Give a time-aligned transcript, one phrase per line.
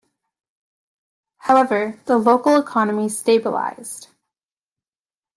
[1.37, 4.07] However, the local economy stabilized.